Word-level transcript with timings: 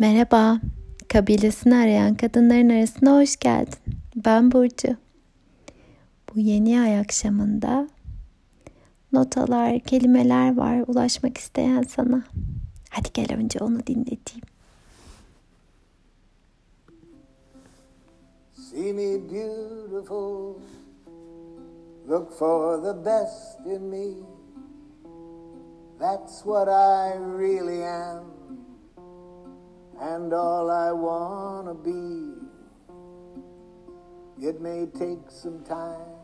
Merhaba, 0.00 0.60
kabilesini 1.08 1.76
arayan 1.76 2.14
kadınların 2.14 2.68
arasına 2.68 3.20
hoş 3.20 3.36
geldin. 3.36 3.78
Ben 4.16 4.52
Burcu. 4.52 4.96
Bu 6.28 6.40
yeni 6.40 6.80
ay 6.80 6.98
akşamında 6.98 7.88
notalar, 9.12 9.80
kelimeler 9.80 10.56
var 10.56 10.84
ulaşmak 10.86 11.38
isteyen 11.38 11.82
sana. 11.82 12.22
Hadi 12.90 13.08
gel 13.14 13.36
önce 13.36 13.58
onu 13.58 13.86
dinleteyim. 13.86 14.44
See 18.54 18.92
me 18.92 19.30
beautiful, 19.32 20.54
look 22.08 22.38
for 22.38 22.82
the 22.82 23.04
best 23.04 23.66
in 23.66 23.82
me. 23.82 24.06
That's 25.98 26.42
what 26.42 26.68
I 26.68 27.18
really 27.38 27.84
am. 27.84 28.39
And 30.14 30.32
all 30.32 30.70
I 30.70 30.90
want 30.92 31.68
to 31.68 31.74
be. 31.74 32.34
It 34.44 34.60
may 34.60 34.86
take 34.86 35.30
some 35.30 35.62
time, 35.64 36.16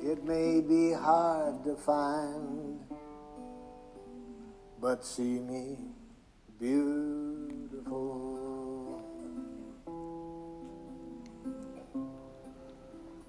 it 0.00 0.22
may 0.24 0.60
be 0.60 0.92
hard 0.92 1.64
to 1.64 1.74
find, 1.76 2.80
but 4.80 5.04
see 5.04 5.40
me 5.40 5.78
beautiful. 6.60 8.22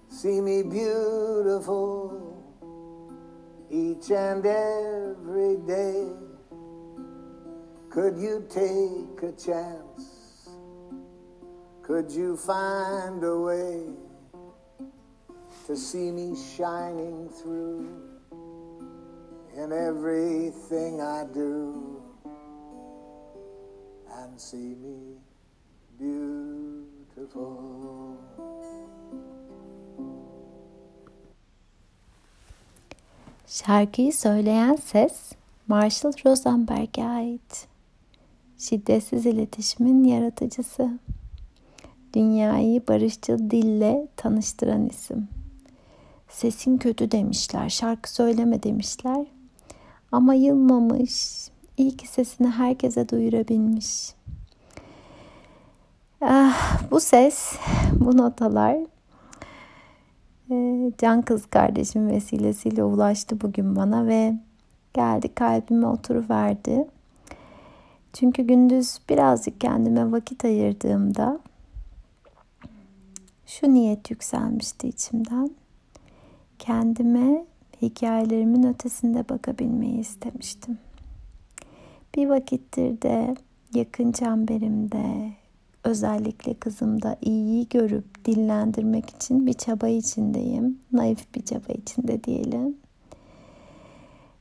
See 0.10 0.40
me 0.40 0.64
beautiful 0.64 2.44
each 3.70 4.12
and 4.12 4.46
every 4.46 5.58
day 5.66 6.23
could 7.94 8.18
you 8.18 8.44
take 8.50 9.22
a 9.22 9.32
chance? 9.34 10.50
Could 11.84 12.10
you 12.10 12.36
find 12.36 13.24
a 13.24 13.38
way 13.40 13.84
to 15.68 15.78
see 15.78 16.10
me 16.10 16.36
shining 16.36 17.30
through 17.30 17.86
in 19.56 19.72
everything 19.72 21.02
I 21.02 21.26
do 21.32 22.02
and 24.18 24.42
see 24.42 24.76
me 24.82 25.20
beautiful? 26.00 27.68
Şarkıyı 33.48 34.14
söyleyen 34.14 34.76
ses 34.76 35.32
Marshall 35.68 36.14
Rosenberg'e 36.26 37.06
ait 37.06 37.73
şiddetsiz 38.64 39.26
iletişimin 39.26 40.04
yaratıcısı. 40.04 41.00
Dünyayı 42.14 42.88
barışçıl 42.88 43.50
dille 43.50 44.08
tanıştıran 44.16 44.86
isim. 44.86 45.28
Sesin 46.30 46.78
kötü 46.78 47.12
demişler, 47.12 47.70
şarkı 47.70 48.14
söyleme 48.14 48.64
demişler. 48.64 49.26
Ama 50.12 50.34
yılmamış, 50.34 51.48
iyi 51.78 51.98
ki 51.98 52.08
sesini 52.08 52.48
herkese 52.48 53.10
duyurabilmiş. 53.10 54.14
Ah, 56.22 56.82
bu 56.92 57.00
ses, 57.00 57.56
bu 58.00 58.18
notalar 58.18 58.78
e, 60.52 60.92
Can 60.98 61.22
kız 61.22 61.46
kardeşim 61.46 62.08
vesilesiyle 62.08 62.84
ulaştı 62.84 63.42
bugün 63.42 63.76
bana 63.76 64.08
ve 64.08 64.36
geldi 64.94 65.36
kalbime 65.36 65.88
oturuverdi. 65.88 66.88
Çünkü 68.14 68.44
gündüz 68.44 69.00
birazcık 69.10 69.62
kendime 69.62 70.12
vakit 70.12 70.46
ayırdığımda 70.46 71.40
şu 73.46 73.74
niyet 73.74 74.12
yükselmişti 74.12 74.88
içimden. 74.88 75.50
Kendime 76.60 77.46
hikayelerimin 77.82 78.64
ötesinde 78.64 79.30
bakabilmeyi 79.30 80.00
istemiştim. 80.00 80.78
Bir 82.16 82.30
vakittir 82.30 83.02
de 83.02 83.36
yakın 83.74 84.12
çemberimde 84.12 85.32
özellikle 85.84 86.54
kızımda 86.54 87.18
iyiyi 87.22 87.70
görüp 87.70 88.26
dillendirmek 88.26 89.10
için 89.10 89.48
bir 89.48 89.54
çaba 89.54 89.88
içindeyim. 89.88 90.80
Naif 90.92 91.36
bir 91.36 91.46
çaba 91.46 91.74
içinde 91.74 92.24
diyelim. 92.24 92.78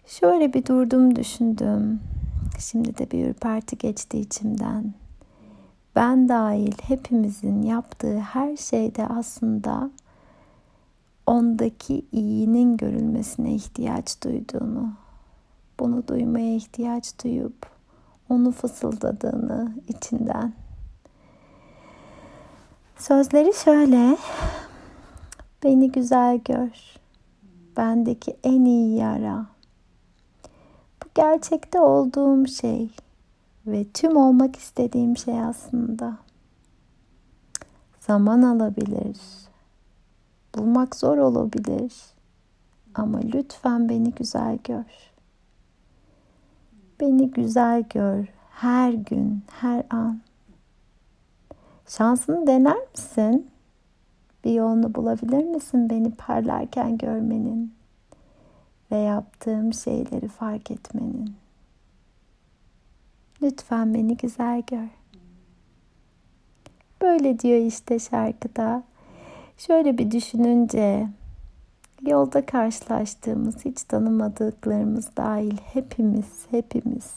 Şöyle 0.06 0.52
bir 0.52 0.66
durdum 0.66 1.16
düşündüm. 1.16 2.00
Şimdi 2.58 2.98
de 2.98 3.10
bir 3.10 3.26
ürperti 3.26 3.78
geçti 3.78 4.18
içimden. 4.18 4.94
Ben 5.96 6.28
dahil 6.28 6.72
hepimizin 6.82 7.62
yaptığı 7.62 8.18
her 8.18 8.56
şeyde 8.56 9.06
aslında 9.06 9.90
ondaki 11.26 12.06
iyinin 12.12 12.76
görülmesine 12.76 13.54
ihtiyaç 13.54 14.22
duyduğunu, 14.24 14.92
bunu 15.80 16.08
duymaya 16.08 16.54
ihtiyaç 16.56 17.24
duyup 17.24 17.66
onu 18.28 18.52
fısıldadığını 18.52 19.72
içinden. 19.88 20.52
Sözleri 22.98 23.52
şöyle. 23.64 24.16
Beni 25.64 25.92
güzel 25.92 26.38
gör. 26.38 26.70
Bendeki 27.76 28.36
en 28.44 28.64
iyi 28.64 28.96
yara 28.96 29.46
gerçekte 31.14 31.80
olduğum 31.80 32.46
şey 32.46 32.90
ve 33.66 33.84
tüm 33.94 34.16
olmak 34.16 34.56
istediğim 34.56 35.16
şey 35.16 35.40
aslında. 35.42 36.16
Zaman 38.00 38.42
alabilir. 38.42 39.16
Bulmak 40.54 40.96
zor 40.96 41.18
olabilir. 41.18 41.92
Ama 42.94 43.20
lütfen 43.34 43.88
beni 43.88 44.10
güzel 44.10 44.58
gör. 44.64 45.12
Beni 47.00 47.30
güzel 47.30 47.84
gör 47.90 48.26
her 48.50 48.92
gün, 48.92 49.42
her 49.50 49.84
an. 49.90 50.20
Şansını 51.86 52.46
dener 52.46 52.76
misin? 52.94 53.50
Bir 54.44 54.52
yolunu 54.52 54.94
bulabilir 54.94 55.44
misin 55.44 55.90
beni 55.90 56.10
parlarken 56.10 56.98
görmenin? 56.98 57.74
Ve 58.92 58.96
yaptığım 58.96 59.74
şeyleri 59.74 60.28
fark 60.28 60.70
etmenin. 60.70 61.34
Lütfen 63.42 63.94
beni 63.94 64.16
güzel 64.16 64.62
gör. 64.66 64.88
Böyle 67.02 67.38
diyor 67.38 67.58
işte 67.66 67.98
şarkıda. 67.98 68.82
Şöyle 69.58 69.98
bir 69.98 70.10
düşününce 70.10 71.08
yolda 72.06 72.46
karşılaştığımız 72.46 73.64
hiç 73.64 73.82
tanımadıklarımız 73.82 75.16
dahil 75.16 75.56
hepimiz 75.72 76.46
hepimiz 76.50 77.14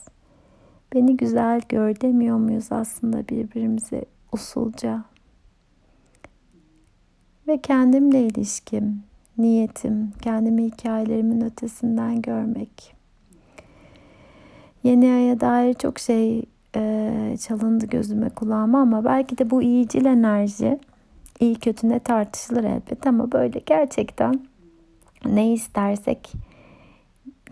beni 0.96 1.18
güzel 1.18 1.62
gör 1.70 2.02
demiyor 2.02 2.38
muyuz 2.38 2.72
aslında 2.72 3.28
birbirimize 3.28 4.06
usulca? 4.32 5.04
Ve 7.48 7.62
kendimle 7.62 8.22
ilişkim, 8.28 9.04
niyetim 9.38 10.12
kendimi 10.22 10.64
hikayelerimin 10.64 11.42
ötesinden 11.42 12.22
görmek. 12.22 12.96
Yeni 14.84 15.06
aya 15.06 15.40
dair 15.40 15.74
çok 15.74 16.00
şey 16.00 16.44
e, 16.76 17.38
çalındı 17.42 17.86
gözüme 17.86 18.30
kulağıma 18.30 18.82
ama 18.82 19.06
belki 19.06 19.38
de 19.38 19.50
bu 19.50 19.62
iyicil 19.62 20.06
enerji 20.06 20.80
iyi 21.40 21.56
kötü 21.56 21.90
ne 21.90 22.00
tartışılır 22.00 22.64
elbet 22.64 23.08
ama 23.08 23.32
böyle 23.32 23.60
gerçekten 23.60 24.40
ne 25.26 25.54
istersek 25.54 26.34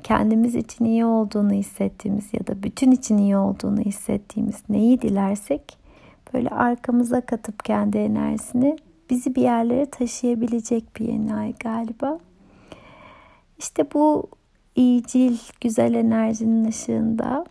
kendimiz 0.04 0.56
için 0.56 0.86
iyi 0.86 1.06
olduğunu 1.06 1.52
hissettiğimiz 1.54 2.34
ya 2.34 2.48
da 2.48 2.64
bütün 2.64 2.92
için 2.92 3.18
iyi 3.18 3.38
olduğunu 3.38 3.80
hissettiğimiz 3.82 4.64
neyi 4.70 5.02
dilersek 5.02 5.78
böyle 6.34 6.50
arkamıza 6.50 7.22
katıp 7.22 7.64
kendi 7.66 7.98
enerjisini 7.98 8.78
bizi 9.10 9.36
bir 9.36 9.42
yerlere 9.42 9.86
taşıyabilecek 9.86 10.96
bir 11.00 11.08
yeni 11.08 11.36
ay 11.36 11.54
galiba. 11.54 12.20
İşte 13.58 13.88
bu 13.94 14.28
iyicil, 14.76 15.38
güzel 15.62 15.94
enerjinin 15.94 16.66
ışığında 16.66 17.46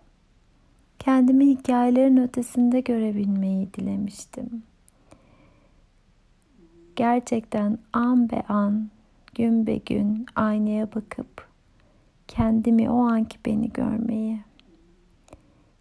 kendimi 0.98 1.46
hikayelerin 1.46 2.16
ötesinde 2.16 2.80
görebilmeyi 2.80 3.74
dilemiştim. 3.74 4.62
Gerçekten 6.96 7.78
an 7.92 8.30
be 8.30 8.42
an, 8.48 8.90
gün 9.34 9.66
be 9.66 9.76
gün 9.76 10.26
aynaya 10.36 10.94
bakıp 10.94 11.48
kendimi 12.28 12.90
o 12.90 12.98
anki 12.98 13.38
beni 13.46 13.72
görmeyi, 13.72 14.40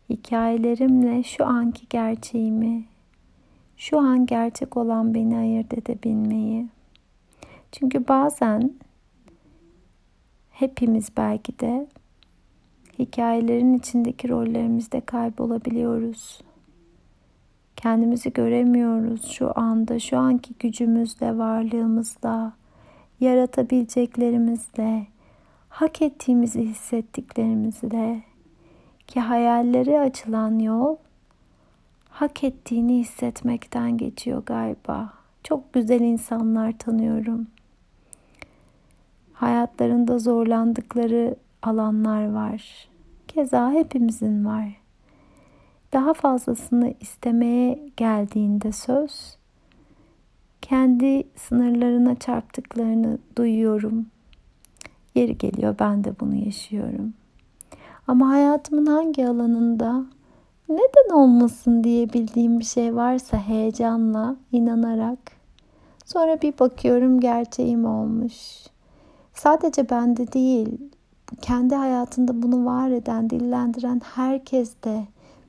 hikayelerimle 0.09 1.23
şu 1.23 1.45
anki 1.45 1.85
gerçeğimi 1.89 2.90
şu 3.81 3.99
an 3.99 4.25
gerçek 4.25 4.77
olan 4.77 5.13
beni 5.13 5.37
ayırt 5.37 5.73
edebilmeyi. 5.73 6.67
Çünkü 7.71 8.07
bazen 8.07 8.73
hepimiz 10.49 11.09
belki 11.17 11.59
de 11.59 11.87
hikayelerin 12.99 13.73
içindeki 13.73 14.29
rollerimizde 14.29 15.01
kaybolabiliyoruz. 15.01 16.41
Kendimizi 17.75 18.33
göremiyoruz 18.33 19.31
şu 19.31 19.59
anda, 19.59 19.99
şu 19.99 20.17
anki 20.17 20.53
gücümüzle, 20.59 21.37
varlığımızla, 21.37 22.53
yaratabileceklerimizle, 23.19 25.07
hak 25.69 26.01
ettiğimizi 26.01 26.61
hissettiklerimizle 26.61 28.23
ki 29.07 29.19
hayalleri 29.19 29.99
açılan 29.99 30.59
yol 30.59 30.97
hak 32.21 32.43
ettiğini 32.43 32.99
hissetmekten 32.99 33.97
geçiyor 33.97 34.43
galiba. 34.45 35.13
Çok 35.43 35.73
güzel 35.73 35.99
insanlar 36.01 36.77
tanıyorum. 36.77 37.47
Hayatlarında 39.33 40.19
zorlandıkları 40.19 41.35
alanlar 41.61 42.31
var. 42.31 42.89
Keza 43.27 43.71
hepimizin 43.71 44.45
var. 44.45 44.81
Daha 45.93 46.13
fazlasını 46.13 46.93
istemeye 46.99 47.89
geldiğinde 47.97 48.71
söz 48.71 49.37
kendi 50.61 51.23
sınırlarına 51.35 52.15
çarptıklarını 52.15 53.17
duyuyorum. 53.37 54.05
Yeri 55.15 55.37
geliyor 55.37 55.75
ben 55.79 56.03
de 56.03 56.19
bunu 56.19 56.35
yaşıyorum. 56.35 57.13
Ama 58.07 58.29
hayatımın 58.29 58.85
hangi 58.85 59.27
alanında 59.27 60.05
neden 60.71 61.15
olmasın 61.15 61.83
diye 61.83 62.13
bildiğim 62.13 62.59
bir 62.59 62.65
şey 62.65 62.95
varsa 62.95 63.37
heyecanla, 63.37 64.35
inanarak 64.51 65.19
sonra 66.05 66.41
bir 66.41 66.59
bakıyorum 66.59 67.19
gerçeğim 67.19 67.85
olmuş. 67.85 68.33
Sadece 69.33 69.89
bende 69.89 70.33
değil, 70.33 70.77
kendi 71.41 71.75
hayatında 71.75 72.41
bunu 72.41 72.65
var 72.65 72.89
eden, 72.89 73.29
dillendiren 73.29 74.01
herkes 74.15 74.73
de 74.83 75.03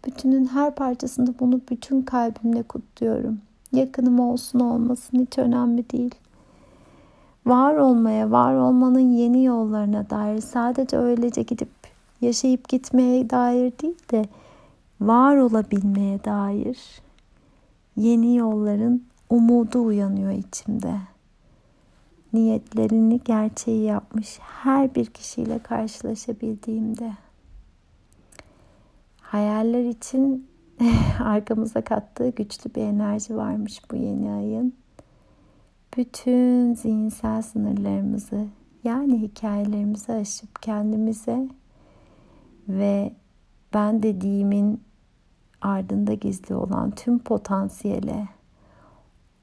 bütünün 0.07 0.47
her 0.47 0.75
parçasında 0.75 1.31
bunu 1.41 1.61
bütün 1.71 2.03
kalbimle 2.03 2.63
kutluyorum. 2.63 3.41
Yakınım 3.73 4.21
olsun 4.21 4.61
olmasın 4.61 5.19
hiç 5.19 5.39
önemli 5.39 5.91
değil. 5.91 6.15
Var 7.47 7.75
olmaya, 7.75 8.31
var 8.31 8.55
olmanın 8.55 9.13
yeni 9.13 9.45
yollarına 9.45 10.11
dair 10.11 10.41
sadece 10.41 10.99
öylece 10.99 11.43
gidip 11.43 11.71
yaşayıp 12.21 12.69
gitmeye 12.69 13.31
dair 13.31 13.73
değil 13.83 13.99
de 14.11 14.25
var 15.07 15.37
olabilmeye 15.37 16.25
dair 16.25 16.79
yeni 17.97 18.37
yolların 18.37 19.05
umudu 19.31 19.85
uyanıyor 19.85 20.31
içimde. 20.33 20.95
Niyetlerini 22.33 23.21
gerçeği 23.25 23.83
yapmış 23.83 24.39
her 24.41 24.95
bir 24.95 25.07
kişiyle 25.07 25.59
karşılaşabildiğimde 25.59 27.13
hayaller 29.21 29.85
için 29.85 30.49
arkamıza 31.21 31.81
kattığı 31.81 32.29
güçlü 32.29 32.75
bir 32.75 32.83
enerji 32.83 33.37
varmış 33.37 33.81
bu 33.91 33.97
yeni 33.97 34.31
ayın. 34.31 34.75
Bütün 35.97 36.75
zihinsel 36.75 37.43
sınırlarımızı 37.43 38.47
yani 38.85 39.21
hikayelerimizi 39.23 40.13
aşıp 40.13 40.63
kendimize 40.63 41.49
ve 42.69 43.13
ben 43.75 44.03
dediğimin 44.03 44.81
ardında 45.63 46.15
gizli 46.15 46.55
olan 46.55 46.91
tüm 46.91 47.19
potansiyele 47.19 48.29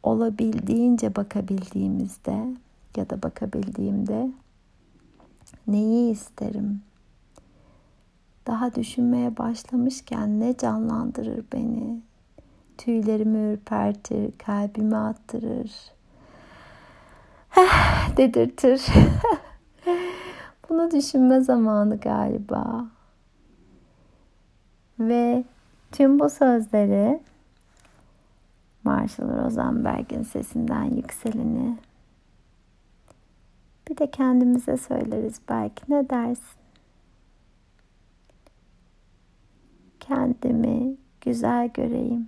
olabildiğince 0.04 1.16
bakabildiğimizde 1.16 2.56
ya 2.96 3.10
da 3.10 3.24
bakabildiğimde 3.24 4.32
neyi 5.68 6.12
isterim? 6.12 6.82
Daha 8.48 8.76
düşünmeye 8.76 9.38
başlamışken 9.38 10.40
ne 10.40 10.58
canlandırır 10.58 11.46
beni? 11.54 12.02
Tüylerimi 12.78 13.54
ürpertir, 13.54 14.38
kalbimi 14.38 14.98
attırır. 14.98 15.72
dedirtir. 18.18 18.86
Bunu 20.70 20.92
düşünme 20.92 21.42
zamanı 21.42 22.00
galiba. 22.00 22.86
Ve 25.00 25.44
tüm 25.92 26.20
bu 26.20 26.30
sözleri 26.30 27.20
Marshall 28.84 29.46
Rosenberg'in 29.46 30.24
sesinden 30.24 30.84
yükseleni 30.84 31.78
bir 33.90 33.98
de 33.98 34.12
kendimize 34.12 34.78
söyleriz 34.78 35.42
belki 35.50 35.84
ne 35.90 36.10
dersin? 36.10 36.60
Kendimi 40.00 40.98
güzel 41.22 41.70
göreyim. 41.74 42.28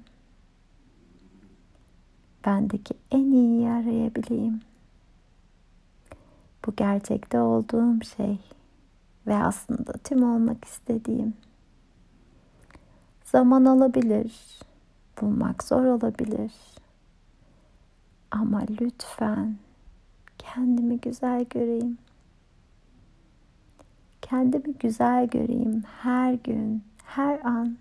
Bendeki 2.46 2.94
en 3.12 3.32
iyiyi 3.32 3.70
arayabileyim. 3.70 4.62
Bu 6.66 6.76
gerçekte 6.76 7.42
olduğum 7.42 8.04
şey 8.04 8.40
ve 9.28 9.36
aslında 9.36 9.94
tüm 9.94 10.24
olmak 10.24 10.66
istediğim. 10.66 11.34
Zaman 13.32 13.66
alabilir, 13.66 14.60
bulmak 15.22 15.64
zor 15.64 15.86
olabilir. 15.86 16.52
Ama 18.32 18.62
lütfen 18.82 19.56
kendimi 20.38 21.00
güzel 21.00 21.46
göreyim. 21.50 21.98
Kendimi 24.22 24.74
güzel 24.74 25.28
göreyim 25.28 25.84
her 26.02 26.34
gün, 26.34 26.84
her 27.06 27.40
an. 27.40 27.78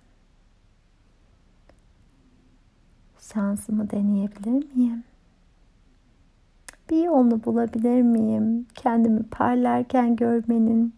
Şansımı 3.18 3.90
deneyebilir 3.90 4.74
miyim? 4.74 5.04
Bir 6.90 7.04
yolunu 7.04 7.44
bulabilir 7.44 8.02
miyim? 8.02 8.66
Kendimi 8.74 9.22
parlarken 9.22 10.16
görmenin 10.16 10.94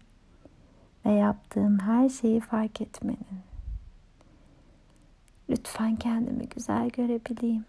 ve 1.06 1.10
yaptığım 1.12 1.78
her 1.78 2.08
şeyi 2.08 2.40
fark 2.40 2.80
etmenin. 2.80 3.51
Lütfen 5.52 5.96
kendimi 5.96 6.48
güzel 6.48 6.88
görebileyim. 6.88 7.64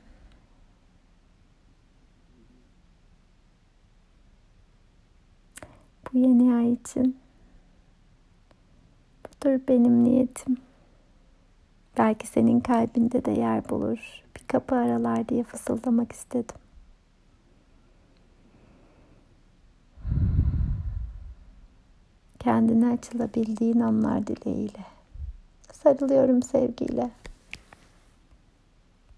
Bu 6.06 6.18
yeni 6.18 6.54
ay 6.56 6.74
için 6.74 7.18
budur 9.26 9.60
benim 9.68 10.04
niyetim. 10.04 10.58
Belki 11.98 12.28
senin 12.28 12.60
kalbinde 12.60 13.26
de 13.26 13.32
yer 13.32 13.70
bulur. 13.70 14.24
Bir 14.36 14.48
kapı 14.48 14.76
aralar 14.76 15.30
diye 15.30 15.44
fısıldamak 15.44 16.12
istedim. 16.12 16.56
Kendine 22.40 22.88
açılabildiğin 22.88 23.80
anlar 23.80 24.28
dileğiyle. 24.28 24.86
Sarılıyorum 25.72 26.42
sevgiyle. 26.44 27.12